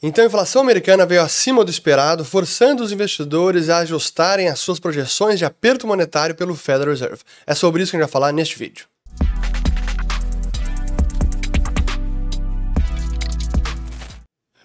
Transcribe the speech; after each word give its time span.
Então 0.00 0.22
a 0.22 0.28
inflação 0.28 0.62
americana 0.62 1.04
veio 1.04 1.22
acima 1.22 1.64
do 1.64 1.70
esperado, 1.70 2.24
forçando 2.24 2.84
os 2.84 2.92
investidores 2.92 3.68
a 3.68 3.78
ajustarem 3.78 4.48
as 4.48 4.60
suas 4.60 4.78
projeções 4.78 5.38
de 5.40 5.44
aperto 5.44 5.88
monetário 5.88 6.36
pelo 6.36 6.54
Federal 6.54 6.90
Reserve. 6.90 7.22
É 7.44 7.54
sobre 7.54 7.82
isso 7.82 7.90
que 7.90 7.96
a 7.96 8.00
gente 8.00 8.06
vai 8.06 8.12
falar 8.12 8.32
neste 8.32 8.56
vídeo. 8.56 8.86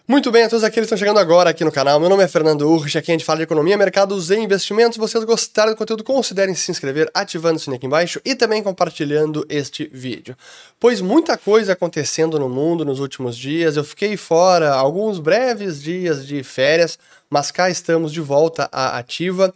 Muito 0.06 0.30
bem 0.34 0.44
a 0.44 0.50
todos 0.50 0.66
aqueles 0.66 0.90
que 0.90 0.94
estão 0.94 0.98
chegando 0.98 1.18
agora 1.18 1.50
aqui 1.50 1.64
no 1.64 1.72
canal. 1.72 1.98
Meu 1.98 2.10
nome 2.10 2.22
é 2.26 2.28
Fernando 2.28 2.70
Urrich, 2.70 2.98
aqui 2.98 3.10
a 3.10 3.14
gente 3.14 3.24
fala 3.24 3.38
de 3.38 3.44
economia, 3.44 3.78
mercados 3.78 4.32
e 4.32 4.36
investimentos. 4.36 4.96
Se 4.96 5.00
vocês 5.00 5.24
gostaram 5.24 5.72
do 5.72 5.78
conteúdo, 5.78 6.04
considerem 6.04 6.54
se 6.54 6.70
inscrever, 6.70 7.10
ativando 7.14 7.56
o 7.56 7.60
sininho 7.60 7.78
aqui 7.78 7.86
embaixo 7.86 8.20
e 8.26 8.36
também 8.36 8.62
compartilhando 8.62 9.46
este 9.48 9.90
vídeo. 9.94 10.36
Pois 10.78 11.00
muita 11.00 11.38
coisa 11.38 11.72
acontecendo 11.72 12.38
no 12.38 12.50
mundo 12.50 12.84
nos 12.84 13.00
últimos 13.00 13.38
dias. 13.38 13.78
Eu 13.78 13.84
fiquei 13.86 14.18
fora 14.18 14.74
alguns 14.74 15.20
breves 15.20 15.82
dias 15.82 16.28
de 16.28 16.44
férias, 16.44 17.00
mas 17.34 17.50
cá 17.50 17.68
estamos 17.68 18.14
de 18.14 18.22
volta 18.22 18.70
à 18.72 19.00
ativa. 19.00 19.52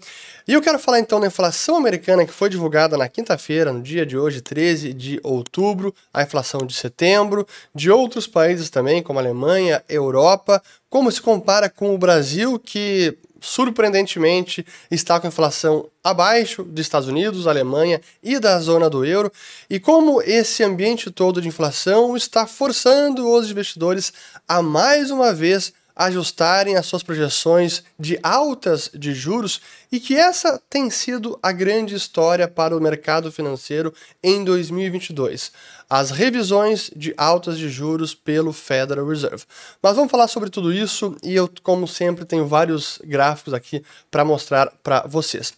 E 0.47 0.53
eu 0.53 0.63
quero 0.63 0.79
falar 0.79 0.99
então 0.99 1.19
da 1.19 1.27
inflação 1.27 1.75
americana 1.75 2.25
que 2.25 2.33
foi 2.33 2.49
divulgada 2.49 2.97
na 2.97 3.07
quinta-feira, 3.07 3.71
no 3.71 3.83
dia 3.83 4.03
de 4.03 4.17
hoje, 4.17 4.41
13 4.41 4.93
de 4.93 5.19
outubro, 5.21 5.93
a 6.11 6.23
inflação 6.23 6.65
de 6.65 6.73
setembro, 6.73 7.45
de 7.75 7.91
outros 7.91 8.25
países 8.25 8.71
também, 8.71 9.03
como 9.03 9.19
Alemanha, 9.19 9.83
Europa, 9.87 10.59
como 10.89 11.11
se 11.11 11.21
compara 11.21 11.69
com 11.69 11.93
o 11.93 11.99
Brasil, 11.99 12.57
que 12.57 13.15
surpreendentemente 13.39 14.65
está 14.89 15.19
com 15.19 15.27
inflação 15.27 15.87
abaixo 16.03 16.63
dos 16.63 16.81
Estados 16.81 17.07
Unidos, 17.07 17.45
Alemanha 17.45 18.01
e 18.23 18.39
da 18.39 18.59
zona 18.59 18.89
do 18.89 19.05
euro, 19.05 19.31
e 19.69 19.79
como 19.79 20.19
esse 20.23 20.63
ambiente 20.63 21.11
todo 21.11 21.39
de 21.39 21.47
inflação 21.47 22.17
está 22.17 22.47
forçando 22.47 23.29
os 23.29 23.51
investidores 23.51 24.11
a 24.47 24.63
mais 24.63 25.11
uma 25.11 25.31
vez 25.31 25.71
ajustarem 25.97 26.75
as 26.75 26.85
suas 26.85 27.01
projeções 27.01 27.83
de 27.99 28.19
altas 28.21 28.89
de 28.93 29.13
juros 29.13 29.59
e 29.91 29.99
que 29.99 30.15
essa 30.15 30.61
tem 30.69 30.89
sido 30.91 31.39
a 31.41 31.51
grande 31.51 31.95
história 31.95 32.47
para 32.47 32.77
o 32.77 32.79
mercado 32.79 33.31
financeiro 33.31 33.93
em 34.23 34.43
2022. 34.43 35.51
As 35.89 36.11
revisões 36.11 36.91
de 36.95 37.13
altas 37.17 37.57
de 37.57 37.67
juros 37.67 38.13
pelo 38.13 38.53
Federal 38.53 39.07
Reserve. 39.07 39.43
Mas 39.81 39.95
vamos 39.95 40.11
falar 40.11 40.27
sobre 40.27 40.49
tudo 40.49 40.71
isso 40.71 41.17
e 41.23 41.33
eu, 41.35 41.49
como 41.63 41.87
sempre, 41.87 42.25
tenho 42.25 42.45
vários 42.45 42.99
gráficos 43.03 43.53
aqui 43.53 43.83
para 44.11 44.23
mostrar 44.23 44.71
para 44.83 45.07
vocês. 45.07 45.53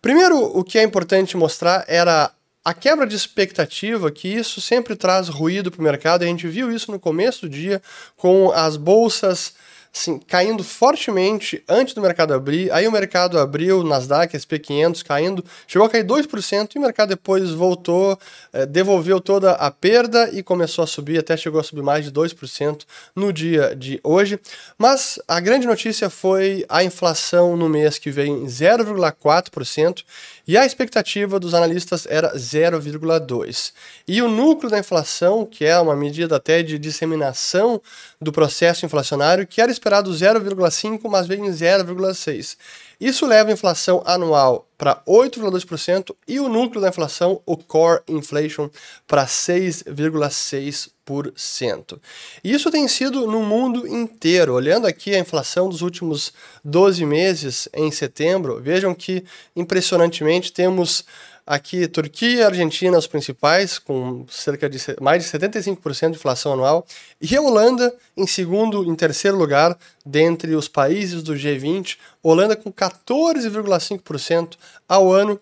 Primeiro, 0.00 0.38
o 0.38 0.64
que 0.64 0.78
é 0.78 0.82
importante 0.82 1.36
mostrar 1.36 1.84
era 1.86 2.30
a 2.64 2.72
quebra 2.72 3.06
de 3.06 3.14
expectativa, 3.14 4.10
que 4.10 4.28
isso 4.28 4.60
sempre 4.60 4.96
traz 4.96 5.28
ruído 5.28 5.70
para 5.70 5.80
o 5.80 5.84
mercado, 5.84 6.22
a 6.22 6.26
gente 6.26 6.48
viu 6.48 6.72
isso 6.72 6.90
no 6.90 6.98
começo 6.98 7.42
do 7.42 7.48
dia 7.48 7.82
com 8.16 8.50
as 8.52 8.76
bolsas 8.76 9.54
assim, 9.94 10.18
caindo 10.18 10.64
fortemente 10.64 11.62
antes 11.68 11.94
do 11.94 12.00
mercado 12.00 12.34
abrir. 12.34 12.70
Aí 12.72 12.86
o 12.88 12.92
mercado 12.92 13.38
abriu, 13.38 13.84
Nasdaq, 13.84 14.36
SP500 14.36 15.04
caindo, 15.04 15.44
chegou 15.68 15.86
a 15.86 15.90
cair 15.90 16.04
2% 16.04 16.74
e 16.74 16.78
o 16.78 16.82
mercado 16.82 17.10
depois 17.10 17.50
voltou, 17.52 18.18
eh, 18.52 18.66
devolveu 18.66 19.20
toda 19.20 19.52
a 19.52 19.70
perda 19.70 20.30
e 20.32 20.42
começou 20.42 20.82
a 20.82 20.86
subir, 20.86 21.18
até 21.18 21.36
chegou 21.36 21.60
a 21.60 21.62
subir 21.62 21.82
mais 21.82 22.04
de 22.04 22.10
2% 22.10 22.84
no 23.14 23.32
dia 23.32 23.74
de 23.76 24.00
hoje. 24.02 24.40
Mas 24.76 25.20
a 25.28 25.38
grande 25.38 25.66
notícia 25.66 26.10
foi 26.10 26.66
a 26.68 26.82
inflação 26.82 27.56
no 27.56 27.68
mês 27.68 27.96
que 27.96 28.10
veio 28.10 28.36
em 28.36 28.46
0,4% 28.46 30.02
e 30.46 30.56
a 30.56 30.66
expectativa 30.66 31.40
dos 31.40 31.54
analistas 31.54 32.06
era 32.08 32.34
0,2%. 32.34 33.72
E 34.06 34.20
o 34.20 34.28
núcleo 34.28 34.70
da 34.70 34.78
inflação, 34.78 35.46
que 35.46 35.64
é 35.64 35.78
uma 35.78 35.96
medida 35.96 36.36
até 36.36 36.62
de 36.62 36.78
disseminação 36.78 37.80
do 38.20 38.30
processo 38.30 38.84
inflacionário, 38.84 39.46
que 39.46 39.60
era 39.60 39.72
esperado 39.72 40.10
0,5%, 40.10 41.00
mas 41.08 41.26
veio 41.26 41.44
em 41.44 41.50
0,6%. 41.50 42.56
Isso 43.04 43.26
leva 43.26 43.50
a 43.50 43.52
inflação 43.52 44.02
anual 44.06 44.66
para 44.78 45.02
8,2% 45.06 46.16
e 46.26 46.40
o 46.40 46.48
núcleo 46.48 46.80
da 46.80 46.88
inflação, 46.88 47.42
o 47.44 47.54
core 47.54 48.00
inflation, 48.08 48.70
para 49.06 49.26
6,6%. 49.26 52.00
Isso 52.42 52.70
tem 52.70 52.88
sido 52.88 53.26
no 53.26 53.42
mundo 53.42 53.86
inteiro. 53.86 54.54
Olhando 54.54 54.86
aqui 54.86 55.14
a 55.14 55.18
inflação 55.18 55.68
dos 55.68 55.82
últimos 55.82 56.32
12 56.64 57.04
meses 57.04 57.68
em 57.74 57.90
setembro, 57.90 58.58
vejam 58.58 58.94
que 58.94 59.22
impressionantemente 59.54 60.50
temos 60.50 61.04
Aqui, 61.46 61.86
Turquia 61.86 62.36
e 62.36 62.42
Argentina, 62.42 62.96
os 62.96 63.06
principais, 63.06 63.78
com 63.78 64.24
cerca 64.30 64.66
de 64.66 64.78
mais 64.98 65.22
de 65.22 65.30
75% 65.30 66.10
de 66.10 66.16
inflação 66.16 66.54
anual. 66.54 66.86
E 67.20 67.36
a 67.36 67.40
Holanda, 67.42 67.94
em 68.16 68.26
segundo 68.26 68.82
em 68.84 68.94
terceiro 68.94 69.36
lugar, 69.36 69.76
dentre 70.06 70.54
os 70.54 70.68
países 70.68 71.22
do 71.22 71.34
G20. 71.34 71.98
Holanda 72.22 72.56
com 72.56 72.72
14,5% 72.72 74.56
ao 74.88 75.12
ano. 75.12 75.38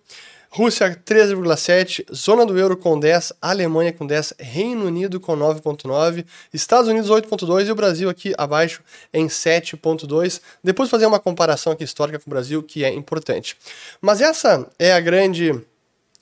Rússia 0.55 0.95
13,7%, 0.95 2.15
zona 2.15 2.45
do 2.45 2.59
euro 2.59 2.77
com 2.77 3.01
10%, 3.01 3.33
Alemanha 3.41 3.91
com 3.91 4.07
10%, 4.07 4.35
Reino 4.39 4.85
Unido 4.85 5.19
com 5.19 5.35
9,9%, 5.35 6.27
Estados 6.53 6.89
Unidos 6.89 7.09
8,2% 7.09 7.67
e 7.67 7.71
o 7.71 7.75
Brasil 7.75 8.11
aqui 8.11 8.35
abaixo 8.37 8.83
em 9.15 9.29
7,2%. 9.29 10.43
Depois 10.62 10.91
fazer 10.91 11.07
uma 11.07 11.19
comparação 11.19 11.73
aqui 11.73 11.85
histórica 11.85 12.19
com 12.19 12.29
o 12.29 12.31
Brasil, 12.31 12.62
que 12.62 12.85
é 12.85 12.93
importante. 12.93 13.57
Mas 13.99 14.21
essa 14.21 14.69
é 14.79 14.93
a 14.93 15.01
grande 15.01 15.59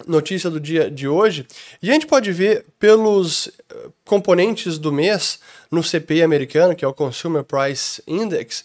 notícia 0.07 0.51
do 0.51 0.61
dia 0.61 0.91
de 0.91 1.09
hoje. 1.09 1.47
E 1.83 1.91
a 1.91 1.93
gente 1.93 2.07
pode 2.07 2.33
ver 2.33 2.65
pelos 2.79 3.49
eh, 3.49 3.89
componentes 4.05 4.79
do 4.79 4.93
mês 4.93 5.41
no 5.71 5.83
CPI 5.83 6.23
americano, 6.23 6.75
que 6.75 6.85
é 6.85 6.89
o 6.89 6.95
Consumer 6.95 7.45
Price 7.45 8.03
Index, 8.07 8.65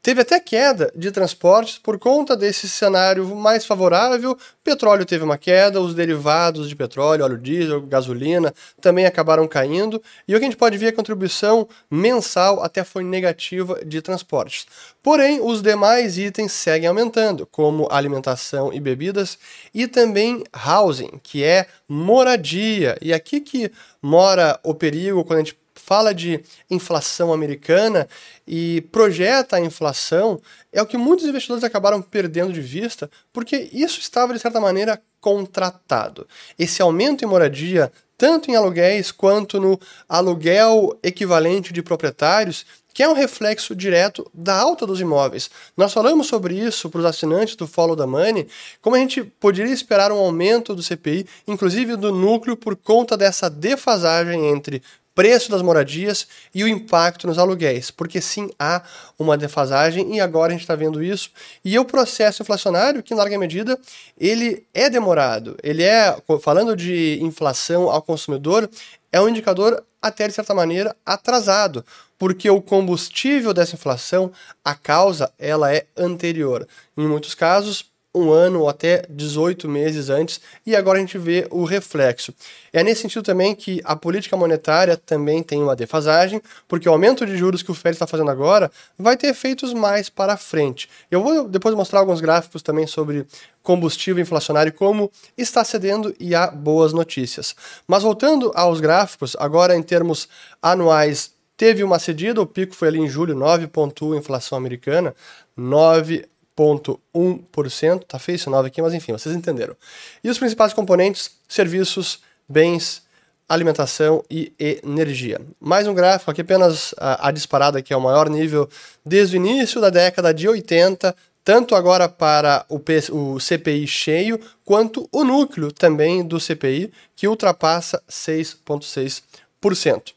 Teve 0.00 0.20
até 0.20 0.38
queda 0.38 0.92
de 0.94 1.10
transportes 1.10 1.76
por 1.76 1.98
conta 1.98 2.36
desse 2.36 2.68
cenário 2.68 3.34
mais 3.34 3.66
favorável. 3.66 4.38
Petróleo 4.62 5.04
teve 5.04 5.24
uma 5.24 5.36
queda, 5.36 5.80
os 5.80 5.92
derivados 5.92 6.68
de 6.68 6.76
petróleo, 6.76 7.24
óleo 7.24 7.36
diesel, 7.36 7.82
gasolina 7.82 8.54
também 8.80 9.06
acabaram 9.06 9.48
caindo. 9.48 10.00
E 10.26 10.34
o 10.34 10.38
que 10.38 10.44
a 10.44 10.48
gente 10.48 10.56
pode 10.56 10.78
ver 10.78 10.86
é 10.86 10.88
a 10.90 10.92
contribuição 10.92 11.68
mensal 11.90 12.62
até 12.62 12.84
foi 12.84 13.02
negativa 13.02 13.84
de 13.84 14.00
transportes. 14.00 14.66
Porém, 15.02 15.40
os 15.42 15.60
demais 15.60 16.16
itens 16.16 16.52
seguem 16.52 16.88
aumentando, 16.88 17.44
como 17.46 17.88
alimentação 17.90 18.72
e 18.72 18.78
bebidas, 18.78 19.36
e 19.74 19.88
também 19.88 20.44
housing, 20.54 21.18
que 21.22 21.42
é 21.42 21.66
moradia. 21.88 22.96
E 23.02 23.12
aqui 23.12 23.40
que 23.40 23.72
mora 24.00 24.60
o 24.62 24.74
perigo 24.74 25.24
quando 25.24 25.40
a 25.40 25.42
gente 25.42 25.58
fala 25.88 26.14
de 26.14 26.44
inflação 26.70 27.32
americana 27.32 28.06
e 28.46 28.82
projeta 28.92 29.56
a 29.56 29.60
inflação, 29.60 30.38
é 30.70 30.82
o 30.82 30.86
que 30.86 30.98
muitos 30.98 31.24
investidores 31.24 31.64
acabaram 31.64 32.02
perdendo 32.02 32.52
de 32.52 32.60
vista, 32.60 33.10
porque 33.32 33.70
isso 33.72 33.98
estava, 33.98 34.34
de 34.34 34.38
certa 34.38 34.60
maneira, 34.60 35.00
contratado. 35.18 36.28
Esse 36.58 36.82
aumento 36.82 37.24
em 37.24 37.26
moradia, 37.26 37.90
tanto 38.18 38.50
em 38.50 38.54
aluguéis 38.54 39.10
quanto 39.10 39.58
no 39.58 39.80
aluguel 40.06 40.98
equivalente 41.02 41.72
de 41.72 41.82
proprietários, 41.82 42.66
que 42.98 43.02
é 43.04 43.08
um 43.08 43.12
reflexo 43.12 43.76
direto 43.76 44.28
da 44.34 44.56
alta 44.56 44.84
dos 44.84 45.00
imóveis. 45.00 45.48
Nós 45.76 45.92
falamos 45.92 46.26
sobre 46.26 46.54
isso 46.56 46.90
para 46.90 46.98
os 46.98 47.04
assinantes 47.04 47.54
do 47.54 47.64
Follow 47.64 47.96
the 47.96 48.04
Money, 48.04 48.48
como 48.82 48.96
a 48.96 48.98
gente 48.98 49.22
poderia 49.22 49.72
esperar 49.72 50.10
um 50.10 50.16
aumento 50.16 50.74
do 50.74 50.82
CPI, 50.82 51.24
inclusive 51.46 51.94
do 51.94 52.12
núcleo, 52.12 52.56
por 52.56 52.74
conta 52.74 53.16
dessa 53.16 53.48
defasagem 53.48 54.46
entre 54.46 54.82
preço 55.18 55.50
das 55.50 55.62
moradias 55.62 56.28
e 56.54 56.62
o 56.62 56.68
impacto 56.68 57.26
nos 57.26 57.40
aluguéis, 57.40 57.90
porque 57.90 58.20
sim 58.20 58.50
há 58.56 58.84
uma 59.18 59.36
defasagem 59.36 60.14
e 60.14 60.20
agora 60.20 60.50
a 60.50 60.52
gente 60.52 60.60
está 60.60 60.76
vendo 60.76 61.02
isso. 61.02 61.32
E 61.64 61.76
o 61.76 61.84
processo 61.84 62.40
inflacionário, 62.40 63.02
que 63.02 63.12
em 63.12 63.16
larga 63.16 63.36
medida 63.36 63.76
ele 64.16 64.64
é 64.72 64.88
demorado, 64.88 65.56
ele 65.60 65.82
é, 65.82 66.16
falando 66.40 66.76
de 66.76 67.18
inflação 67.20 67.90
ao 67.90 68.00
consumidor, 68.00 68.70
é 69.10 69.20
um 69.20 69.28
indicador 69.28 69.84
até 70.00 70.28
de 70.28 70.34
certa 70.34 70.54
maneira 70.54 70.94
atrasado, 71.04 71.84
porque 72.16 72.48
o 72.48 72.62
combustível 72.62 73.52
dessa 73.52 73.74
inflação, 73.74 74.30
a 74.64 74.76
causa, 74.76 75.32
ela 75.36 75.74
é 75.74 75.84
anterior. 75.96 76.64
Em 76.96 77.08
muitos 77.08 77.34
casos, 77.34 77.86
um 78.18 78.32
ano 78.32 78.60
ou 78.60 78.68
até 78.68 79.04
18 79.08 79.68
meses 79.68 80.10
antes, 80.10 80.40
e 80.66 80.74
agora 80.74 80.98
a 80.98 81.00
gente 81.00 81.18
vê 81.18 81.46
o 81.50 81.64
reflexo. 81.64 82.34
É 82.72 82.82
nesse 82.82 83.02
sentido 83.02 83.22
também 83.22 83.54
que 83.54 83.80
a 83.84 83.96
política 83.96 84.36
monetária 84.36 84.96
também 84.96 85.42
tem 85.42 85.62
uma 85.62 85.76
defasagem, 85.76 86.40
porque 86.66 86.88
o 86.88 86.92
aumento 86.92 87.24
de 87.24 87.36
juros 87.36 87.62
que 87.62 87.70
o 87.70 87.74
Fed 87.74 87.94
está 87.94 88.06
fazendo 88.06 88.30
agora 88.30 88.70
vai 88.98 89.16
ter 89.16 89.28
efeitos 89.28 89.72
mais 89.72 90.08
para 90.08 90.36
frente. 90.36 90.88
Eu 91.10 91.22
vou 91.22 91.48
depois 91.48 91.74
mostrar 91.74 92.00
alguns 92.00 92.20
gráficos 92.20 92.62
também 92.62 92.86
sobre 92.86 93.26
combustível 93.62 94.22
inflacionário 94.22 94.72
como 94.72 95.10
está 95.36 95.62
cedendo 95.62 96.14
e 96.18 96.34
há 96.34 96.46
boas 96.46 96.92
notícias. 96.92 97.54
Mas 97.86 98.02
voltando 98.02 98.50
aos 98.54 98.80
gráficos, 98.80 99.36
agora 99.38 99.76
em 99.76 99.82
termos 99.82 100.28
anuais 100.62 101.32
teve 101.56 101.82
uma 101.82 101.98
cedida, 101.98 102.40
o 102.40 102.46
pico 102.46 102.74
foi 102.74 102.88
ali 102.88 102.98
em 103.00 103.08
julho, 103.08 103.34
9,1 103.34 104.16
inflação 104.16 104.56
americana, 104.56 105.14
9 105.56 106.24
0,1%. 106.58 108.04
Tá 108.04 108.18
feio 108.18 108.36
esse 108.36 108.50
9 108.50 108.68
aqui, 108.68 108.82
mas 108.82 108.94
enfim, 108.94 109.12
vocês 109.12 109.34
entenderam. 109.34 109.76
E 110.22 110.28
os 110.28 110.38
principais 110.38 110.72
componentes: 110.72 111.30
serviços, 111.48 112.20
bens, 112.48 113.02
alimentação 113.48 114.24
e 114.30 114.52
energia. 114.82 115.40
Mais 115.60 115.86
um 115.86 115.94
gráfico 115.94 116.30
aqui 116.30 116.42
apenas 116.42 116.94
a, 116.98 117.28
a 117.28 117.30
disparada 117.30 117.80
que 117.80 117.92
é 117.92 117.96
o 117.96 118.00
maior 118.00 118.28
nível 118.28 118.68
desde 119.04 119.36
o 119.36 119.38
início 119.38 119.80
da 119.80 119.88
década 119.88 120.34
de 120.34 120.48
80, 120.48 121.14
tanto 121.42 121.74
agora 121.74 122.08
para 122.08 122.66
o, 122.68 122.78
P, 122.78 123.04
o 123.10 123.40
CPI 123.40 123.86
cheio, 123.86 124.38
quanto 124.64 125.08
o 125.10 125.24
núcleo 125.24 125.72
também 125.72 126.22
do 126.22 126.38
CPI, 126.38 126.92
que 127.16 127.26
ultrapassa 127.26 128.02
6,6%. 128.08 130.12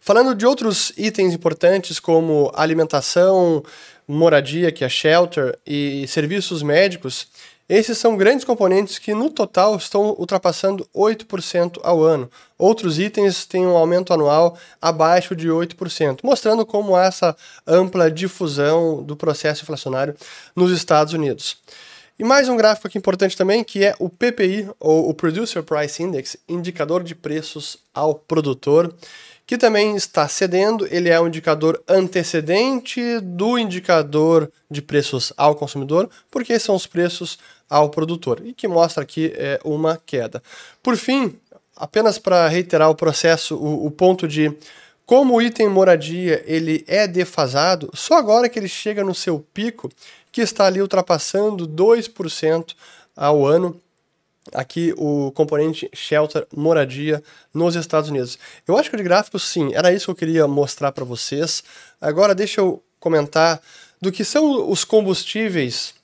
Falando 0.00 0.34
de 0.34 0.46
outros 0.46 0.92
itens 0.96 1.34
importantes 1.34 2.00
como 2.00 2.50
alimentação, 2.54 3.62
moradia, 4.08 4.72
que 4.72 4.84
é 4.84 4.88
shelter, 4.88 5.56
e 5.66 6.06
serviços 6.08 6.62
médicos, 6.62 7.28
esses 7.68 7.98
são 7.98 8.16
grandes 8.16 8.46
componentes 8.46 8.98
que 8.98 9.12
no 9.12 9.28
total 9.28 9.76
estão 9.76 10.16
ultrapassando 10.18 10.88
8% 10.96 11.78
ao 11.82 12.02
ano. 12.02 12.30
Outros 12.56 12.98
itens 12.98 13.44
têm 13.44 13.66
um 13.66 13.76
aumento 13.76 14.10
anual 14.14 14.56
abaixo 14.80 15.36
de 15.36 15.48
8%, 15.48 16.20
mostrando 16.24 16.64
como 16.64 16.96
há 16.96 17.04
essa 17.04 17.36
ampla 17.66 18.10
difusão 18.10 19.02
do 19.02 19.14
processo 19.14 19.64
inflacionário 19.64 20.16
nos 20.56 20.72
Estados 20.72 21.12
Unidos. 21.12 21.58
E 22.18 22.24
mais 22.24 22.48
um 22.48 22.56
gráfico 22.56 22.88
aqui 22.88 22.96
importante 22.96 23.36
também, 23.36 23.62
que 23.62 23.84
é 23.84 23.94
o 23.98 24.08
PPI, 24.08 24.70
ou 24.80 25.08
o 25.10 25.12
Producer 25.12 25.62
Price 25.62 26.02
Index, 26.02 26.38
indicador 26.48 27.04
de 27.04 27.14
preços 27.14 27.76
ao 27.94 28.14
produtor 28.14 28.92
que 29.48 29.56
também 29.56 29.96
está 29.96 30.28
cedendo. 30.28 30.86
Ele 30.90 31.08
é 31.08 31.18
um 31.18 31.26
indicador 31.26 31.82
antecedente 31.88 33.18
do 33.20 33.58
indicador 33.58 34.52
de 34.70 34.82
preços 34.82 35.32
ao 35.38 35.54
consumidor, 35.54 36.10
porque 36.30 36.58
são 36.58 36.74
os 36.74 36.86
preços 36.86 37.38
ao 37.68 37.88
produtor, 37.88 38.42
e 38.44 38.52
que 38.52 38.68
mostra 38.68 39.02
aqui 39.02 39.32
é, 39.34 39.58
uma 39.64 39.98
queda. 40.04 40.42
Por 40.82 40.98
fim, 40.98 41.34
apenas 41.74 42.18
para 42.18 42.46
reiterar 42.46 42.90
o 42.90 42.94
processo, 42.94 43.56
o, 43.56 43.86
o 43.86 43.90
ponto 43.90 44.28
de 44.28 44.54
como 45.06 45.36
o 45.36 45.40
item 45.40 45.70
moradia 45.70 46.44
ele 46.46 46.84
é 46.86 47.08
defasado, 47.08 47.90
só 47.94 48.18
agora 48.18 48.50
que 48.50 48.58
ele 48.58 48.68
chega 48.68 49.02
no 49.02 49.14
seu 49.14 49.40
pico, 49.54 49.90
que 50.30 50.42
está 50.42 50.66
ali 50.66 50.82
ultrapassando 50.82 51.66
2% 51.66 52.74
ao 53.16 53.46
ano, 53.46 53.80
aqui 54.52 54.94
o 54.96 55.30
componente 55.32 55.88
shelter, 55.94 56.46
moradia 56.54 57.22
nos 57.52 57.74
Estados 57.74 58.10
Unidos. 58.10 58.38
Eu 58.66 58.76
acho 58.76 58.90
que 58.90 58.96
de 58.96 59.02
gráfico, 59.02 59.38
sim, 59.38 59.74
era 59.74 59.92
isso 59.92 60.06
que 60.06 60.10
eu 60.10 60.16
queria 60.16 60.46
mostrar 60.46 60.92
para 60.92 61.04
vocês. 61.04 61.62
Agora 62.00 62.34
deixa 62.34 62.60
eu 62.60 62.82
comentar 63.00 63.60
do 64.00 64.12
que 64.12 64.24
são 64.24 64.70
os 64.70 64.84
combustíveis 64.84 65.94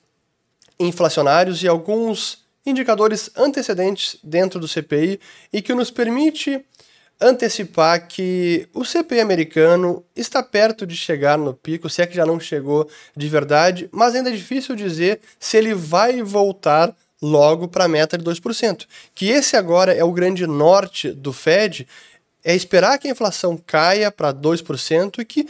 inflacionários 0.79 1.63
e 1.63 1.67
alguns 1.67 2.43
indicadores 2.65 3.29
antecedentes 3.35 4.17
dentro 4.23 4.59
do 4.59 4.67
CPI 4.67 5.19
e 5.53 5.61
que 5.61 5.73
nos 5.73 5.91
permite 5.91 6.65
antecipar 7.19 8.07
que 8.07 8.67
o 8.73 8.83
CPI 8.83 9.21
americano 9.21 10.03
está 10.15 10.43
perto 10.43 10.85
de 10.85 10.95
chegar 10.95 11.37
no 11.37 11.53
pico, 11.53 11.89
se 11.89 12.01
é 12.01 12.07
que 12.07 12.15
já 12.15 12.25
não 12.25 12.39
chegou 12.39 12.89
de 13.15 13.29
verdade, 13.29 13.87
mas 13.91 14.15
ainda 14.15 14.29
é 14.29 14.33
difícil 14.33 14.75
dizer 14.75 15.21
se 15.39 15.55
ele 15.55 15.73
vai 15.73 16.21
voltar 16.21 16.93
logo 17.21 17.67
para 17.67 17.85
a 17.85 17.87
meta 17.87 18.17
de 18.17 18.23
2%. 18.23 18.85
Que 19.13 19.29
esse 19.29 19.55
agora 19.55 19.93
é 19.93 20.03
o 20.03 20.11
grande 20.11 20.45
norte 20.45 21.11
do 21.11 21.31
Fed, 21.33 21.87
é 22.43 22.55
esperar 22.55 22.99
que 22.99 23.07
a 23.07 23.11
inflação 23.11 23.57
caia 23.57 24.11
para 24.11 24.33
2% 24.33 25.19
e 25.19 25.25
que 25.25 25.47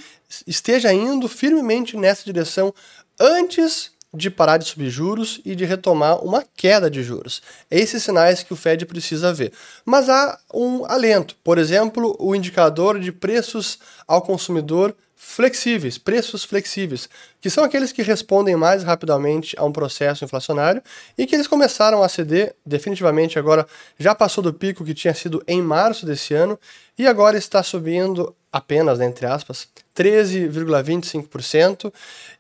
esteja 0.48 0.94
indo 0.94 1.28
firmemente 1.28 1.98
nessa 1.98 2.24
direção 2.24 2.74
antes 3.20 3.92
de 4.16 4.30
parar 4.30 4.58
de 4.58 4.66
subir 4.66 4.90
juros 4.90 5.42
e 5.44 5.56
de 5.56 5.66
retomar 5.66 6.24
uma 6.24 6.44
queda 6.56 6.90
de 6.90 7.04
juros. 7.04 7.42
É 7.70 7.78
esses 7.78 8.02
sinais 8.02 8.42
que 8.42 8.54
o 8.54 8.56
Fed 8.56 8.86
precisa 8.86 9.34
ver. 9.34 9.52
Mas 9.84 10.08
há 10.08 10.40
um 10.54 10.86
alento. 10.86 11.36
Por 11.44 11.58
exemplo, 11.58 12.16
o 12.18 12.34
indicador 12.34 13.00
de 13.00 13.12
preços 13.12 13.78
ao 14.08 14.22
consumidor 14.22 14.96
flexíveis, 15.16 15.98
preços 15.98 16.44
flexíveis, 16.44 17.10
que 17.40 17.50
são 17.50 17.64
aqueles 17.64 17.92
que 17.92 18.04
respondem 18.04 18.56
mais 18.56 18.84
rapidamente 18.84 19.56
a 19.58 19.64
um 19.64 19.72
processo 19.72 20.26
inflacionário 20.26 20.82
e 21.18 21.26
que 21.26 21.34
eles 21.36 21.48
começaram 21.48 22.04
a 22.04 22.10
ceder 22.10 22.54
definitivamente 22.66 23.40
agora 23.40 23.66
já 23.98 24.14
passou 24.14 24.44
do 24.44 24.54
pico 24.54 24.84
que 24.84 24.94
tinha 24.94 25.14
sido 25.14 25.42
em 25.48 25.62
março 25.62 26.06
desse 26.06 26.34
ano 26.34 26.60
e 26.98 27.08
agora 27.08 27.38
está 27.38 27.64
subindo 27.64 28.36
apenas, 28.52 29.00
né, 29.00 29.06
entre 29.06 29.26
aspas, 29.26 29.68
13,25%, 29.96 31.92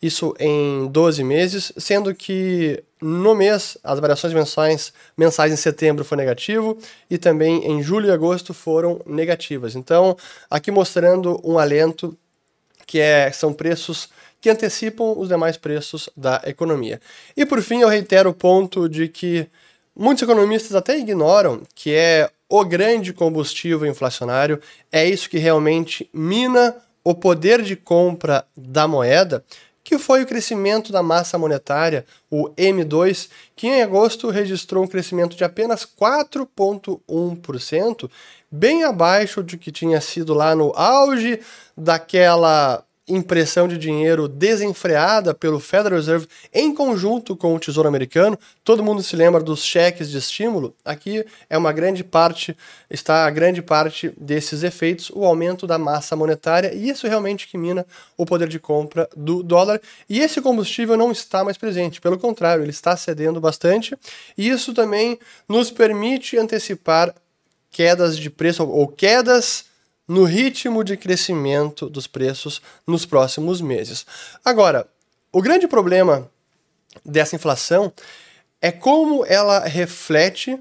isso 0.01 0.33
em 0.39 0.87
12 0.87 1.23
meses, 1.25 1.73
sendo 1.77 2.15
que 2.15 2.81
no 3.01 3.35
mês 3.35 3.77
as 3.83 3.99
variações 3.99 4.33
mensais, 4.33 4.93
mensais 5.17 5.51
em 5.51 5.57
setembro 5.57 6.05
foi 6.05 6.17
negativo 6.17 6.77
e 7.09 7.17
também 7.17 7.69
em 7.69 7.83
julho 7.83 8.07
e 8.07 8.11
agosto 8.11 8.53
foram 8.53 9.01
negativas. 9.05 9.75
Então, 9.75 10.15
aqui 10.49 10.71
mostrando 10.71 11.37
um 11.43 11.59
alento 11.59 12.17
que 12.85 12.99
é, 12.99 13.31
são 13.31 13.53
preços 13.53 14.09
que 14.39 14.49
antecipam 14.49 15.13
os 15.17 15.27
demais 15.27 15.57
preços 15.57 16.09
da 16.15 16.41
economia. 16.45 17.01
E 17.35 17.45
por 17.45 17.61
fim, 17.61 17.79
eu 17.79 17.87
reitero 17.87 18.29
o 18.29 18.33
ponto 18.33 18.87
de 18.87 19.07
que 19.07 19.47
muitos 19.95 20.23
economistas 20.23 20.75
até 20.75 20.97
ignoram 20.97 21.63
que 21.73 21.93
é 21.93 22.29
o 22.47 22.63
grande 22.63 23.11
combustível 23.11 23.87
inflacionário, 23.87 24.61
é 24.91 25.03
isso 25.03 25.29
que 25.29 25.37
realmente 25.37 26.07
mina 26.13 26.75
o 27.03 27.13
poder 27.13 27.61
de 27.61 27.75
compra 27.75 28.45
da 28.55 28.87
moeda, 28.87 29.43
que 29.85 29.97
foi 29.99 30.23
o 30.23 30.25
crescimento 30.25 30.91
da 30.91 31.03
massa 31.03 31.37
monetária, 31.37 32.03
o 32.29 32.49
M2, 32.57 33.29
que 33.55 33.67
em 33.67 33.83
agosto 33.83 34.31
registrou 34.31 34.83
um 34.83 34.87
crescimento 34.87 35.37
de 35.37 35.43
apenas 35.43 35.85
4,1%, 35.85 38.09
bem 38.49 38.83
abaixo 38.83 39.43
do 39.43 39.59
que 39.59 39.71
tinha 39.71 40.01
sido 40.01 40.33
lá 40.33 40.55
no 40.55 40.73
auge 40.75 41.39
daquela 41.77 42.83
impressão 43.07 43.67
de 43.67 43.77
dinheiro 43.77 44.27
desenfreada 44.27 45.33
pelo 45.33 45.59
Federal 45.59 45.99
Reserve 45.99 46.27
em 46.53 46.73
conjunto 46.73 47.35
com 47.35 47.53
o 47.53 47.59
Tesouro 47.59 47.87
Americano. 47.87 48.37
Todo 48.63 48.83
mundo 48.83 49.03
se 49.03 49.15
lembra 49.15 49.43
dos 49.43 49.63
cheques 49.63 50.09
de 50.09 50.17
estímulo. 50.17 50.75
Aqui 50.83 51.23
é 51.49 51.57
uma 51.57 51.71
grande 51.71 52.03
parte, 52.03 52.57
está 52.89 53.25
a 53.25 53.29
grande 53.29 53.61
parte 53.61 54.11
desses 54.17 54.63
efeitos, 54.63 55.11
o 55.11 55.23
aumento 55.23 55.67
da 55.67 55.77
massa 55.77 56.15
monetária, 56.15 56.73
e 56.73 56.89
isso 56.89 57.07
realmente 57.07 57.47
que 57.47 57.57
mina 57.57 57.85
o 58.17 58.25
poder 58.25 58.47
de 58.47 58.59
compra 58.59 59.07
do 59.15 59.43
dólar. 59.43 59.79
E 60.09 60.19
esse 60.19 60.41
combustível 60.41 60.97
não 60.97 61.11
está 61.11 61.43
mais 61.43 61.57
presente, 61.57 62.01
pelo 62.01 62.17
contrário, 62.17 62.63
ele 62.63 62.71
está 62.71 62.97
cedendo 62.97 63.39
bastante, 63.39 63.95
e 64.37 64.49
isso 64.49 64.73
também 64.73 65.19
nos 65.47 65.69
permite 65.69 66.37
antecipar 66.37 67.13
quedas 67.69 68.17
de 68.17 68.29
preço 68.29 68.63
ou 68.63 68.87
quedas 68.87 69.65
no 70.07 70.23
ritmo 70.23 70.83
de 70.83 70.95
crescimento 70.97 71.89
dos 71.89 72.07
preços 72.07 72.61
nos 72.85 73.05
próximos 73.05 73.61
meses. 73.61 74.05
Agora, 74.43 74.87
o 75.31 75.41
grande 75.41 75.67
problema 75.67 76.29
dessa 77.03 77.35
inflação 77.35 77.91
é 78.61 78.71
como 78.71 79.25
ela 79.25 79.59
reflete 79.59 80.59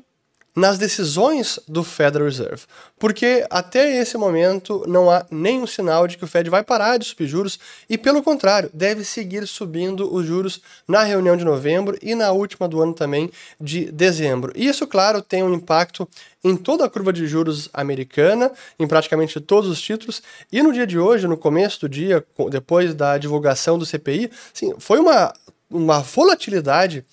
nas 0.54 0.78
decisões 0.78 1.58
do 1.66 1.82
Federal 1.82 2.28
Reserve, 2.28 2.62
porque 2.98 3.44
até 3.50 4.00
esse 4.00 4.16
momento 4.16 4.84
não 4.86 5.10
há 5.10 5.26
nenhum 5.30 5.66
sinal 5.66 6.06
de 6.06 6.16
que 6.16 6.24
o 6.24 6.28
Fed 6.28 6.48
vai 6.48 6.62
parar 6.62 6.96
de 6.96 7.06
subir 7.06 7.26
juros 7.26 7.58
e, 7.90 7.98
pelo 7.98 8.22
contrário, 8.22 8.70
deve 8.72 9.04
seguir 9.04 9.48
subindo 9.48 10.14
os 10.14 10.24
juros 10.24 10.60
na 10.86 11.02
reunião 11.02 11.36
de 11.36 11.44
novembro 11.44 11.98
e 12.00 12.14
na 12.14 12.30
última 12.30 12.68
do 12.68 12.80
ano 12.80 12.94
também 12.94 13.30
de 13.60 13.90
dezembro. 13.90 14.52
E 14.54 14.68
isso, 14.68 14.86
claro, 14.86 15.20
tem 15.20 15.42
um 15.42 15.52
impacto 15.52 16.08
em 16.44 16.56
toda 16.56 16.84
a 16.84 16.90
curva 16.90 17.12
de 17.12 17.26
juros 17.26 17.68
americana, 17.72 18.52
em 18.78 18.86
praticamente 18.86 19.40
todos 19.40 19.68
os 19.68 19.80
títulos, 19.80 20.22
e 20.52 20.62
no 20.62 20.72
dia 20.72 20.86
de 20.86 20.98
hoje, 20.98 21.26
no 21.26 21.36
começo 21.36 21.80
do 21.80 21.88
dia, 21.88 22.24
depois 22.50 22.94
da 22.94 23.18
divulgação 23.18 23.76
do 23.78 23.86
CPI, 23.86 24.30
sim, 24.52 24.74
foi 24.78 25.00
uma, 25.00 25.32
uma 25.70 26.00
volatilidade 26.00 27.04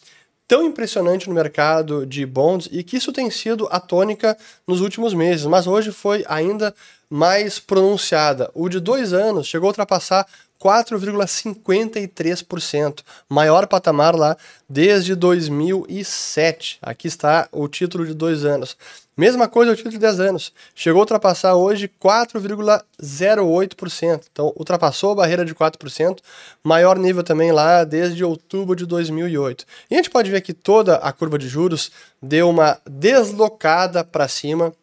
tão 0.51 0.65
impressionante 0.65 1.29
no 1.29 1.33
mercado 1.33 2.05
de 2.05 2.25
bonds 2.25 2.67
e 2.73 2.83
que 2.83 2.97
isso 2.97 3.13
tem 3.13 3.31
sido 3.31 3.69
a 3.71 3.79
tônica 3.79 4.37
nos 4.67 4.81
últimos 4.81 5.13
meses, 5.13 5.45
mas 5.45 5.65
hoje 5.65 5.93
foi 5.93 6.25
ainda 6.27 6.75
mais 7.09 7.57
pronunciada. 7.57 8.51
O 8.53 8.67
de 8.67 8.81
dois 8.81 9.13
anos 9.13 9.47
chegou 9.47 9.67
a 9.67 9.69
ultrapassar 9.69 10.27
4,53%, 10.61 12.99
maior 13.27 13.67
patamar 13.67 14.15
lá 14.15 14.37
desde 14.69 15.15
2007. 15.15 16.77
Aqui 16.81 17.07
está 17.07 17.49
o 17.51 17.67
título 17.67 18.05
de 18.05 18.13
dois 18.13 18.45
anos. 18.45 18.77
Mesma 19.17 19.47
coisa 19.47 19.71
o 19.73 19.75
título 19.75 19.91
de 19.91 19.99
10 19.99 20.19
anos. 20.21 20.53
Chegou 20.73 20.99
a 20.99 21.03
ultrapassar 21.03 21.53
hoje 21.53 21.91
4,08%. 22.01 24.23
Então, 24.31 24.53
ultrapassou 24.55 25.11
a 25.11 25.15
barreira 25.15 25.45
de 25.45 25.53
4%, 25.53 26.19
maior 26.63 26.97
nível 26.97 27.21
também 27.21 27.51
lá 27.51 27.83
desde 27.83 28.23
outubro 28.23 28.75
de 28.75 28.85
2008. 28.85 29.65
E 29.89 29.93
a 29.93 29.97
gente 29.97 30.09
pode 30.09 30.31
ver 30.31 30.41
que 30.41 30.53
toda 30.53 30.95
a 30.95 31.11
curva 31.11 31.37
de 31.37 31.47
juros 31.47 31.91
deu 32.21 32.49
uma 32.49 32.79
deslocada 32.89 34.03
para 34.03 34.27
cima, 34.27 34.73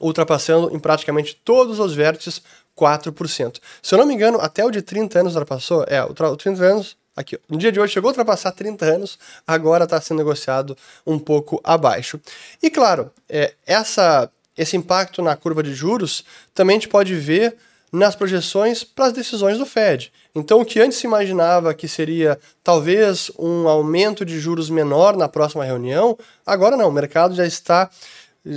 ultrapassando 0.00 0.74
em 0.74 0.78
praticamente 0.78 1.40
todos 1.44 1.78
os 1.78 1.94
vértices 1.94 2.42
4%. 2.76 3.60
Se 3.82 3.94
eu 3.94 3.98
não 3.98 4.06
me 4.06 4.14
engano, 4.14 4.40
até 4.40 4.64
o 4.64 4.70
de 4.70 4.82
30 4.82 5.20
anos 5.20 5.34
ultrapassou. 5.34 5.84
É, 5.88 6.02
o 6.02 6.36
30 6.36 6.64
anos 6.64 6.96
Aqui, 7.16 7.38
no 7.48 7.56
dia 7.56 7.72
de 7.72 7.80
hoje 7.80 7.94
chegou 7.94 8.08
a 8.08 8.10
ultrapassar 8.10 8.52
30 8.52 8.84
anos, 8.84 9.18
agora 9.46 9.84
está 9.84 9.98
sendo 9.98 10.18
negociado 10.18 10.76
um 11.06 11.18
pouco 11.18 11.58
abaixo. 11.64 12.20
E 12.62 12.68
claro, 12.68 13.10
é, 13.26 13.54
essa 13.66 14.30
esse 14.54 14.76
impacto 14.76 15.22
na 15.22 15.34
curva 15.34 15.62
de 15.62 15.74
juros 15.74 16.24
também 16.54 16.76
a 16.76 16.78
gente 16.78 16.88
pode 16.88 17.14
ver 17.14 17.56
nas 17.92 18.14
projeções 18.14 18.84
para 18.84 19.06
as 19.06 19.12
decisões 19.12 19.58
do 19.58 19.64
Fed. 19.64 20.12
Então, 20.34 20.60
o 20.60 20.64
que 20.64 20.80
antes 20.80 20.98
se 20.98 21.06
imaginava 21.06 21.72
que 21.72 21.88
seria 21.88 22.38
talvez 22.62 23.30
um 23.38 23.68
aumento 23.68 24.24
de 24.24 24.38
juros 24.38 24.68
menor 24.68 25.16
na 25.16 25.28
próxima 25.28 25.64
reunião, 25.64 26.18
agora 26.44 26.76
não, 26.76 26.88
o 26.88 26.92
mercado 26.92 27.34
já 27.34 27.46
está 27.46 27.88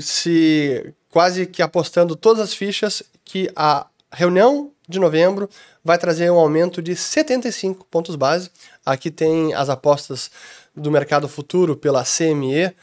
se 0.01 0.93
quase 1.09 1.45
que 1.45 1.61
apostando 1.61 2.15
todas 2.15 2.41
as 2.43 2.53
fichas 2.53 3.03
que 3.25 3.49
a 3.55 3.87
reunião 4.11 4.71
de 4.87 4.99
novembro 4.99 5.49
vai 5.83 5.97
trazer 5.97 6.31
um 6.31 6.39
aumento 6.39 6.81
de 6.81 6.95
75 6.95 7.85
pontos 7.85 8.15
base. 8.15 8.49
Aqui 8.85 9.11
tem 9.11 9.53
as 9.53 9.69
apostas 9.69 10.31
do 10.75 10.91
mercado 10.91 11.27
futuro 11.27 11.75
pela 11.75 12.03
CME, 12.03 12.73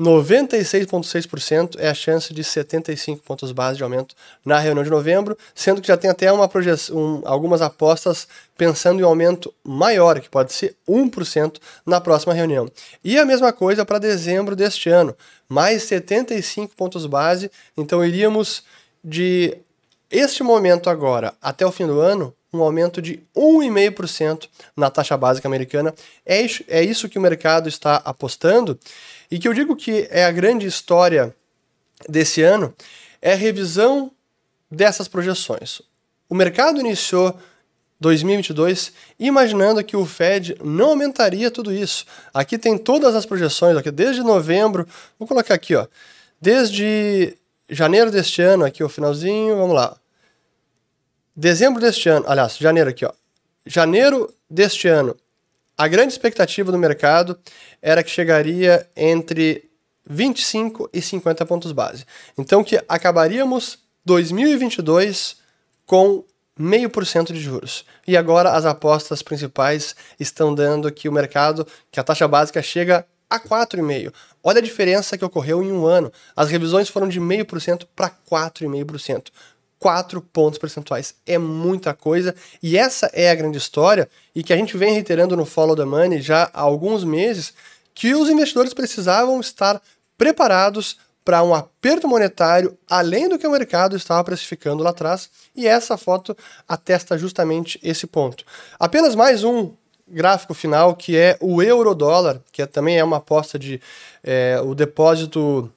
96,6% 0.00 1.76
é 1.78 1.88
a 1.88 1.94
chance 1.94 2.34
de 2.34 2.42
75 2.42 3.22
pontos 3.22 3.52
base 3.52 3.76
de 3.76 3.84
aumento 3.84 4.14
na 4.44 4.58
reunião 4.58 4.82
de 4.82 4.90
novembro, 4.90 5.38
sendo 5.54 5.80
que 5.80 5.86
já 5.86 5.96
tem 5.96 6.10
até 6.10 6.32
uma 6.32 6.48
projeção, 6.48 6.96
um, 6.96 7.22
algumas 7.24 7.62
apostas 7.62 8.26
pensando 8.56 9.00
em 9.00 9.04
um 9.04 9.08
aumento 9.08 9.54
maior, 9.62 10.20
que 10.20 10.28
pode 10.28 10.52
ser 10.52 10.76
1% 10.88 11.58
na 11.86 12.00
próxima 12.00 12.34
reunião. 12.34 12.68
E 13.04 13.18
a 13.18 13.24
mesma 13.24 13.52
coisa 13.52 13.84
para 13.84 14.00
dezembro 14.00 14.56
deste 14.56 14.88
ano, 14.88 15.16
mais 15.48 15.84
75 15.84 16.74
pontos 16.74 17.06
base, 17.06 17.50
então 17.76 18.04
iríamos 18.04 18.64
de 19.02 19.56
este 20.10 20.42
momento 20.42 20.90
agora 20.90 21.34
até 21.40 21.64
o 21.64 21.72
fim 21.72 21.86
do 21.86 22.00
ano 22.00 22.34
um 22.54 22.62
aumento 22.62 23.02
de 23.02 23.20
1,5% 23.36 24.48
na 24.76 24.90
taxa 24.90 25.16
básica 25.16 25.48
americana. 25.48 25.94
É 26.24 26.40
isso, 26.40 26.64
é 26.68 26.82
isso 26.82 27.08
que 27.08 27.18
o 27.18 27.22
mercado 27.22 27.68
está 27.68 27.96
apostando. 27.96 28.78
E 29.34 29.38
que 29.40 29.48
eu 29.48 29.52
digo 29.52 29.74
que 29.74 30.06
é 30.12 30.24
a 30.24 30.30
grande 30.30 30.64
história 30.64 31.34
desse 32.08 32.40
ano 32.40 32.72
é 33.20 33.32
a 33.32 33.36
revisão 33.36 34.12
dessas 34.70 35.08
projeções. 35.08 35.82
O 36.28 36.36
mercado 36.36 36.78
iniciou 36.78 37.36
2022 37.98 38.92
imaginando 39.18 39.82
que 39.82 39.96
o 39.96 40.06
Fed 40.06 40.56
não 40.62 40.90
aumentaria 40.90 41.50
tudo 41.50 41.72
isso. 41.72 42.06
Aqui 42.32 42.56
tem 42.56 42.78
todas 42.78 43.16
as 43.16 43.26
projeções, 43.26 43.76
aqui 43.76 43.90
desde 43.90 44.22
novembro, 44.22 44.86
vou 45.18 45.26
colocar 45.26 45.54
aqui, 45.54 45.74
ó, 45.74 45.88
desde 46.40 47.36
janeiro 47.68 48.12
deste 48.12 48.40
ano, 48.40 48.64
aqui 48.64 48.84
o 48.84 48.88
finalzinho, 48.88 49.56
vamos 49.56 49.74
lá. 49.74 49.96
Dezembro 51.34 51.80
deste 51.80 52.08
ano, 52.08 52.24
aliás, 52.28 52.56
janeiro 52.56 52.90
aqui, 52.90 53.04
ó. 53.04 53.10
Janeiro 53.66 54.32
deste 54.48 54.86
ano, 54.86 55.16
a 55.76 55.88
grande 55.88 56.12
expectativa 56.12 56.70
do 56.70 56.78
mercado 56.78 57.38
era 57.82 58.02
que 58.02 58.10
chegaria 58.10 58.88
entre 58.96 59.70
25 60.08 60.88
e 60.92 61.00
50 61.00 61.44
pontos 61.46 61.72
base. 61.72 62.04
Então 62.38 62.62
que 62.62 62.82
acabaríamos 62.88 63.78
2022 64.04 65.36
com 65.86 66.24
meio 66.56 66.88
por 66.88 67.04
cento 67.04 67.32
de 67.32 67.40
juros. 67.40 67.84
E 68.06 68.16
agora 68.16 68.52
as 68.52 68.64
apostas 68.64 69.22
principais 69.22 69.96
estão 70.20 70.54
dando 70.54 70.90
que 70.92 71.08
o 71.08 71.12
mercado, 71.12 71.66
que 71.90 71.98
a 71.98 72.04
taxa 72.04 72.28
básica 72.28 72.62
chega 72.62 73.04
a 73.28 73.40
4,5. 73.40 74.12
Olha 74.42 74.58
a 74.58 74.62
diferença 74.62 75.18
que 75.18 75.24
ocorreu 75.24 75.62
em 75.62 75.72
um 75.72 75.86
ano. 75.86 76.12
As 76.36 76.50
revisões 76.50 76.88
foram 76.88 77.08
de 77.08 77.20
0,5% 77.20 77.86
para 77.96 78.10
4,5%. 78.10 79.28
4 79.78 80.20
pontos 80.20 80.58
percentuais. 80.58 81.14
É 81.26 81.38
muita 81.38 81.94
coisa 81.94 82.34
e 82.62 82.76
essa 82.76 83.10
é 83.12 83.30
a 83.30 83.34
grande 83.34 83.58
história 83.58 84.08
e 84.34 84.42
que 84.42 84.52
a 84.52 84.56
gente 84.56 84.76
vem 84.76 84.94
reiterando 84.94 85.36
no 85.36 85.44
Follow 85.44 85.76
the 85.76 85.84
Money 85.84 86.20
já 86.20 86.50
há 86.52 86.60
alguns 86.60 87.04
meses 87.04 87.52
que 87.94 88.14
os 88.14 88.28
investidores 88.28 88.74
precisavam 88.74 89.40
estar 89.40 89.80
preparados 90.16 90.98
para 91.24 91.42
um 91.42 91.54
aperto 91.54 92.06
monetário 92.06 92.76
além 92.88 93.28
do 93.28 93.38
que 93.38 93.46
o 93.46 93.50
mercado 93.50 93.96
estava 93.96 94.22
precificando 94.22 94.82
lá 94.82 94.90
atrás 94.90 95.30
e 95.56 95.66
essa 95.66 95.96
foto 95.96 96.36
atesta 96.68 97.16
justamente 97.16 97.80
esse 97.82 98.06
ponto. 98.06 98.44
Apenas 98.78 99.14
mais 99.14 99.42
um 99.42 99.72
gráfico 100.06 100.52
final 100.52 100.94
que 100.94 101.16
é 101.16 101.36
o 101.40 101.62
euro 101.62 101.94
dólar, 101.94 102.40
que 102.52 102.60
é, 102.60 102.66
também 102.66 102.98
é 102.98 103.04
uma 103.04 103.16
aposta 103.16 103.58
de 103.58 103.80
é, 104.22 104.60
o 104.62 104.74
depósito 104.74 105.72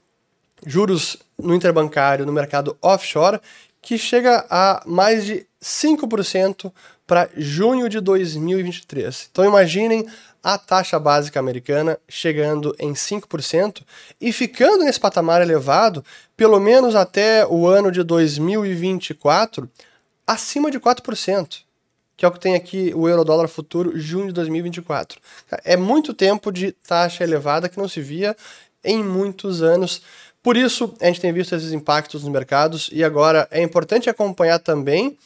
juros 0.66 1.18
no 1.38 1.54
interbancário 1.54 2.26
no 2.26 2.34
mercado 2.34 2.78
offshore 2.82 3.40
que 3.88 3.98
chega 3.98 4.46
a 4.50 4.84
mais 4.86 5.26
de 5.26 5.48
5% 5.64 6.74
para 7.08 7.30
junho 7.38 7.88
de 7.88 8.02
2023. 8.02 9.30
Então 9.32 9.46
imaginem 9.46 10.06
a 10.44 10.58
taxa 10.58 11.00
básica 11.00 11.40
americana 11.40 11.98
chegando 12.06 12.76
em 12.80 12.92
5% 12.92 13.84
e 14.20 14.34
ficando 14.34 14.84
nesse 14.84 15.00
patamar 15.00 15.42
elevado 15.42 16.04
pelo 16.36 16.60
menos 16.60 16.96
até 16.96 17.48
o 17.48 17.66
ano 17.66 17.90
de 17.90 18.04
2024 18.04 19.72
acima 20.28 20.70
de 20.70 20.82
4%, 20.82 21.60
que 22.18 22.26
é 22.26 22.28
o 22.28 22.32
que 22.34 22.42
tem 22.42 22.56
aqui 22.56 22.92
o 22.94 23.08
euro 23.08 23.24
dólar 23.24 23.48
futuro 23.48 23.98
junho 23.98 24.28
de 24.28 24.34
2024. 24.34 25.18
É 25.64 25.78
muito 25.78 26.14
tempo 26.14 26.52
de 26.52 26.74
taxa 26.74 27.24
elevada 27.24 27.70
que 27.70 27.78
não 27.78 27.88
se 27.88 28.02
via 28.02 28.36
em 28.84 29.04
muitos 29.04 29.62
anos. 29.62 30.02
Por 30.48 30.56
isso, 30.56 30.94
a 31.02 31.08
gente 31.08 31.20
tem 31.20 31.34
visto 31.34 31.54
esses 31.54 31.74
impactos 31.74 32.24
nos 32.24 32.32
mercados 32.32 32.90
e 32.94 33.04
agora 33.04 33.50
é 33.52 33.62
importante 33.62 34.10
acompanhar 34.10 34.60
também 34.60 35.18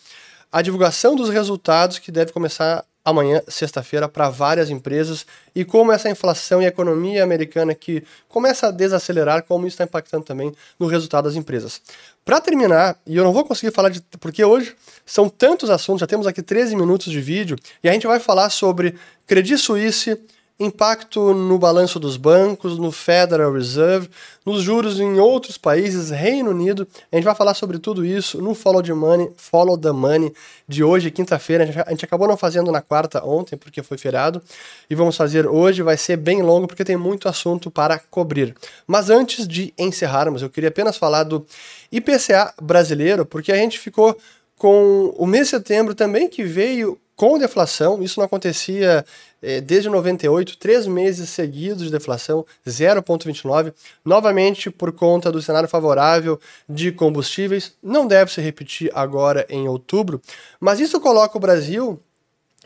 a 0.51 0.63
divulgação 0.63 1.15
dos 1.15 1.29
resultados 1.29 1.99
que 1.99 2.11
deve 2.11 2.31
começar 2.31 2.83
amanhã, 3.05 3.39
sexta-feira, 3.47 4.09
para 4.09 4.31
várias 4.31 4.71
empresas 4.71 5.23
e 5.53 5.63
como 5.63 5.91
essa 5.91 6.09
inflação 6.09 6.59
e 6.59 6.65
economia 6.65 7.23
americana 7.23 7.75
que 7.75 8.03
começa 8.27 8.69
a 8.69 8.71
desacelerar, 8.71 9.43
como 9.43 9.67
isso 9.67 9.75
está 9.75 9.83
impactando 9.83 10.25
também 10.25 10.51
no 10.79 10.87
resultado 10.87 11.25
das 11.25 11.35
empresas. 11.35 11.79
Para 12.25 12.41
terminar, 12.41 12.97
e 13.05 13.15
eu 13.15 13.23
não 13.23 13.31
vou 13.31 13.45
conseguir 13.45 13.71
falar 13.71 13.89
de. 13.89 14.01
porque 14.19 14.43
hoje 14.43 14.75
são 15.05 15.29
tantos 15.29 15.69
assuntos, 15.69 15.99
já 15.99 16.07
temos 16.07 16.25
aqui 16.25 16.41
13 16.41 16.75
minutos 16.75 17.11
de 17.11 17.21
vídeo, 17.21 17.59
e 17.83 17.87
a 17.87 17.93
gente 17.93 18.07
vai 18.07 18.19
falar 18.19 18.49
sobre 18.49 18.95
Credit 19.27 19.59
Suisse 19.59 20.19
impacto 20.63 21.33
no 21.33 21.57
balanço 21.57 21.99
dos 21.99 22.17
bancos, 22.17 22.77
no 22.77 22.91
Federal 22.91 23.51
Reserve, 23.51 24.09
nos 24.45 24.61
juros 24.61 24.99
em 24.99 25.19
outros 25.19 25.57
países, 25.57 26.11
Reino 26.11 26.51
Unido. 26.51 26.87
A 27.11 27.15
gente 27.15 27.25
vai 27.25 27.33
falar 27.33 27.55
sobre 27.55 27.79
tudo 27.79 28.05
isso 28.05 28.41
no 28.41 28.53
Follow 28.53 28.83
the 28.83 28.93
Money, 28.93 29.31
Follow 29.37 29.77
the 29.77 29.91
Money 29.91 30.31
de 30.67 30.83
hoje, 30.83 31.09
quinta-feira. 31.09 31.83
A 31.85 31.89
gente 31.89 32.05
acabou 32.05 32.27
não 32.27 32.37
fazendo 32.37 32.71
na 32.71 32.81
quarta 32.81 33.25
ontem, 33.25 33.57
porque 33.57 33.81
foi 33.81 33.97
feriado, 33.97 34.41
e 34.89 34.93
vamos 34.93 35.17
fazer 35.17 35.47
hoje. 35.47 35.81
Vai 35.81 35.97
ser 35.97 36.17
bem 36.17 36.43
longo, 36.43 36.67
porque 36.67 36.85
tem 36.85 36.97
muito 36.97 37.27
assunto 37.27 37.71
para 37.71 37.99
cobrir. 38.09 38.55
Mas 38.85 39.09
antes 39.09 39.47
de 39.47 39.73
encerrarmos, 39.77 40.43
eu 40.43 40.49
queria 40.49 40.69
apenas 40.69 40.95
falar 40.95 41.23
do 41.23 41.45
IPCA 41.91 42.53
brasileiro, 42.61 43.25
porque 43.25 43.51
a 43.51 43.57
gente 43.57 43.79
ficou 43.79 44.15
com 44.57 45.11
o 45.17 45.25
mês 45.25 45.47
de 45.47 45.51
setembro 45.51 45.95
também 45.95 46.29
que 46.29 46.43
veio 46.43 46.99
com 47.21 47.37
deflação, 47.37 48.01
isso 48.01 48.19
não 48.19 48.25
acontecia 48.25 49.05
eh, 49.43 49.61
desde 49.61 49.87
98, 49.87 50.57
três 50.57 50.87
meses 50.87 51.29
seguidos 51.29 51.83
de 51.83 51.91
deflação, 51.91 52.43
0,29, 52.65 53.75
novamente 54.03 54.71
por 54.71 54.91
conta 54.91 55.31
do 55.31 55.39
cenário 55.39 55.69
favorável 55.69 56.39
de 56.67 56.91
combustíveis, 56.91 57.73
não 57.83 58.07
deve 58.07 58.33
se 58.33 58.41
repetir 58.41 58.89
agora 58.95 59.45
em 59.49 59.67
outubro, 59.67 60.19
mas 60.59 60.79
isso 60.79 60.99
coloca 60.99 61.37
o 61.37 61.39
Brasil 61.39 61.99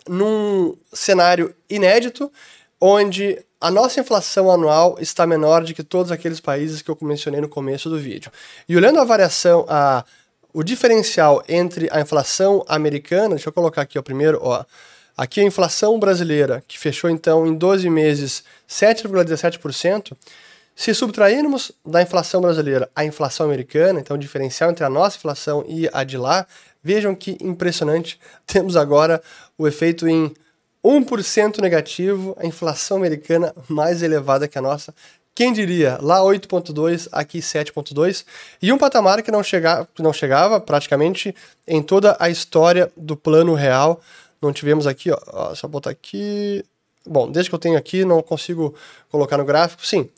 num 0.08 0.78
cenário 0.94 1.54
inédito, 1.70 2.32
onde 2.80 3.38
a 3.60 3.70
nossa 3.70 4.00
inflação 4.00 4.50
anual 4.50 4.96
está 5.02 5.28
menor 5.28 5.66
do 5.66 5.74
que 5.74 5.84
todos 5.84 6.14
aqueles 6.14 6.40
países 6.40 6.82
que 6.82 6.90
eu 6.90 6.98
mencionei 7.02 7.42
no 7.42 7.50
começo 7.50 7.90
do 7.90 8.00
vídeo. 8.00 8.32
E 8.70 8.78
olhando 8.78 9.02
a 9.02 9.04
variação, 9.04 9.66
a 9.68 10.06
o 10.56 10.64
diferencial 10.64 11.44
entre 11.50 11.90
a 11.92 12.00
inflação 12.00 12.64
americana, 12.66 13.36
deixa 13.36 13.50
eu 13.50 13.54
colocar 13.54 13.82
aqui 13.82 14.00
o 14.00 14.04
primeiro, 14.04 14.40
ó, 14.42 14.64
aqui 15.18 15.42
a 15.42 15.44
inflação 15.44 16.00
brasileira, 16.00 16.64
que 16.66 16.80
fechou 16.80 17.10
então 17.10 17.46
em 17.46 17.54
12 17.54 17.90
meses 17.90 18.42
7,17%, 18.66 20.16
se 20.74 20.94
subtrairmos 20.94 21.74
da 21.86 22.02
inflação 22.02 22.40
brasileira 22.40 22.90
a 22.96 23.04
inflação 23.04 23.46
americana, 23.46 24.00
então 24.00 24.16
o 24.16 24.20
diferencial 24.20 24.72
entre 24.72 24.86
a 24.86 24.90
nossa 24.90 25.18
inflação 25.18 25.66
e 25.68 25.90
a 25.92 26.06
de 26.06 26.18
lá, 26.18 26.48
vejam 26.82 27.14
que 27.14 27.38
impressionante, 27.42 28.18
temos 28.48 28.78
agora 28.78 29.22
o 29.58 29.68
efeito 29.68 30.08
em 30.08 30.34
1% 30.86 31.60
negativo, 31.60 32.34
a 32.40 32.46
inflação 32.46 32.96
americana 32.96 33.54
mais 33.68 34.02
elevada 34.02 34.48
que 34.48 34.58
a 34.58 34.62
nossa, 34.62 34.96
quem 35.36 35.52
diria? 35.52 36.00
Lá 36.02 36.22
8.2, 36.22 37.10
aqui 37.12 37.40
7.2, 37.40 38.26
e 38.62 38.72
um 38.72 38.78
patamar 38.78 39.22
que 39.22 39.30
não, 39.30 39.44
chega, 39.44 39.86
não 40.00 40.14
chegava 40.14 40.62
praticamente 40.62 41.36
em 41.68 41.84
toda 41.84 42.16
a 42.22 42.30
história 42.30 42.90
do 42.96 43.18
plano 43.18 43.54
real. 43.54 44.00
Não 44.42 44.54
tivemos 44.54 44.88
aqui, 44.88 45.12
ó, 45.12 45.20
ó, 45.28 45.54
só 45.54 45.68
botar 45.68 45.90
aqui. 45.90 46.64
Bom, 47.06 47.30
desde 47.30 47.50
que 47.50 47.56
eu 47.56 47.60
tenho 47.60 47.78
aqui, 47.78 48.06
não 48.06 48.22
consigo 48.22 48.74
colocar 49.12 49.38
no 49.38 49.44
gráfico. 49.44 49.86
Sim, 49.86 50.10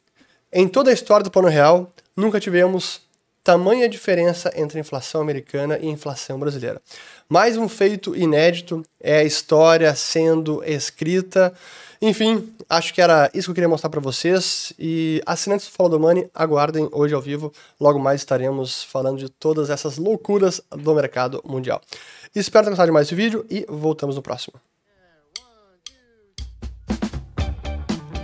em 0.53 0.67
toda 0.67 0.91
a 0.91 0.93
história 0.93 1.23
do 1.23 1.31
plano 1.31 1.47
real, 1.47 1.91
nunca 2.15 2.39
tivemos 2.39 3.01
tamanha 3.43 3.89
diferença 3.89 4.51
entre 4.55 4.77
a 4.77 4.81
inflação 4.81 5.21
americana 5.21 5.79
e 5.81 5.87
a 5.87 5.91
inflação 5.91 6.37
brasileira. 6.37 6.79
Mais 7.27 7.57
um 7.57 7.67
feito 7.67 8.15
inédito 8.15 8.83
é 8.99 9.19
a 9.19 9.23
história 9.23 9.95
sendo 9.95 10.63
escrita. 10.63 11.53
Enfim, 12.01 12.53
acho 12.69 12.93
que 12.93 13.01
era 13.01 13.29
isso 13.33 13.47
que 13.47 13.51
eu 13.51 13.55
queria 13.55 13.69
mostrar 13.69 13.89
para 13.89 13.99
vocês. 13.99 14.73
E 14.77 15.21
assinantes 15.25 15.67
do 15.67 15.71
Follow 15.71 15.97
the 15.97 15.97
Money, 15.97 16.29
aguardem 16.33 16.87
hoje 16.91 17.13
ao 17.13 17.21
vivo. 17.21 17.51
Logo 17.79 17.99
mais 17.99 18.21
estaremos 18.21 18.83
falando 18.83 19.17
de 19.17 19.29
todas 19.29 19.69
essas 19.69 19.97
loucuras 19.97 20.61
do 20.69 20.93
mercado 20.93 21.41
mundial. 21.45 21.81
Espero 22.35 22.65
ter 22.65 22.69
gostado 22.71 22.87
de 22.87 22.93
mais 22.93 23.07
esse 23.07 23.15
vídeo 23.15 23.45
e 23.49 23.65
voltamos 23.67 24.15
no 24.15 24.21
próximo. 24.21 24.53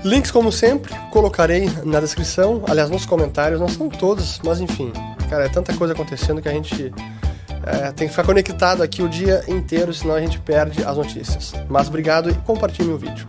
Links, 0.04 0.32
como 0.32 0.52
sempre, 0.52 0.94
colocarei 1.12 1.70
na 1.86 2.02
descrição, 2.02 2.62
aliás, 2.68 2.90
nos 2.90 3.06
comentários, 3.06 3.60
não 3.62 3.70
são 3.70 3.88
todos, 3.88 4.38
mas 4.44 4.60
enfim, 4.60 4.92
cara, 5.30 5.46
é 5.46 5.50
tanta 5.50 5.74
coisa 5.78 5.94
acontecendo 5.94 6.42
que 6.42 6.50
a 6.50 6.52
gente 6.52 6.94
é, 7.66 7.92
tem 7.94 8.08
que 8.08 8.14
ficar 8.14 8.26
conectado 8.26 8.84
aqui 8.84 9.02
o 9.02 9.08
dia 9.08 9.46
inteiro, 9.48 9.94
senão 9.94 10.16
a 10.16 10.20
gente 10.20 10.40
perde 10.40 10.84
as 10.84 10.98
notícias. 10.98 11.54
Mas 11.70 11.88
obrigado 11.88 12.30
e 12.30 12.34
compartilhe 12.34 12.90
o 12.90 12.98
vídeo. 12.98 13.26